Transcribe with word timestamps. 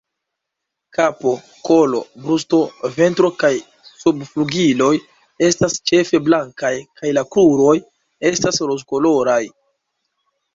Kapo, 0.97 1.33
kolo, 1.67 1.99
brusto, 2.23 2.61
ventro 2.95 3.29
kaj 3.43 3.51
subflugiloj 3.89 4.89
estas 5.49 5.77
ĉefe 5.91 6.21
blankaj 6.31 6.73
kaj 7.03 7.13
la 7.19 7.25
kruroj 7.37 7.75
estas 8.33 8.59
rozkoloraj. 8.73 9.39